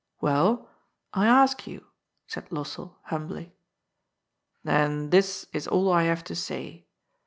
Well, 0.19 0.67
I 1.13 1.27
ask 1.27 1.67
you," 1.67 1.85
said 2.25 2.49
Lossell 2.51 2.95
humbly. 3.03 3.45
*^ 3.45 3.51
Then 4.63 5.11
this 5.11 5.45
is 5.53 5.67
all 5.67 5.93
I 5.93 6.05
have 6.05 6.23
to 6.23 6.35
say. 6.35 6.87